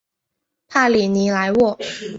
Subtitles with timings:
[0.67, 1.77] 帕里尼莱沃。